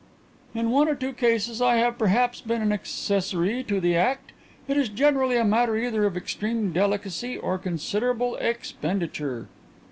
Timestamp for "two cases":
0.95-1.61